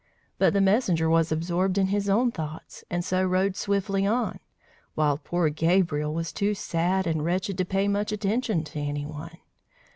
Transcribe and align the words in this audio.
But 0.39 0.53
the 0.53 0.61
messenger 0.61 1.07
was 1.07 1.31
absorbed 1.31 1.77
in 1.77 1.85
his 1.89 2.09
own 2.09 2.31
thoughts, 2.31 2.83
and 2.89 3.05
so 3.05 3.23
rode 3.23 3.55
swiftly 3.55 4.03
on; 4.07 4.39
while 4.95 5.19
poor 5.19 5.51
Gabriel 5.51 6.11
was 6.11 6.33
too 6.33 6.55
sad 6.55 7.05
and 7.05 7.23
wretched 7.23 7.55
to 7.59 7.65
pay 7.65 7.87
much 7.87 8.11
attention 8.11 8.63
to 8.63 8.79
any 8.79 9.05
one. 9.05 9.37